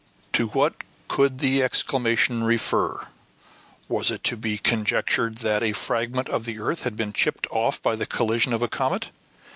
To 0.33 0.47
what 0.47 0.83
could 1.07 1.37
the 1.37 1.61
exclamation 1.61 2.43
refer? 2.43 3.05
Was 3.87 4.09
it 4.09 4.23
to 4.23 4.35
be 4.35 4.57
conjectured 4.57 5.35
that 5.45 5.61
a 5.61 5.73
fragment 5.73 6.27
of 6.27 6.45
the 6.45 6.57
earth 6.59 6.81
had 6.81 6.95
been 6.95 7.13
chipped 7.13 7.45
off 7.51 7.79
by 7.83 7.95
the 7.95 8.07
collision 8.07 8.51
of 8.51 8.63
a 8.63 8.67
comet? 8.67 9.11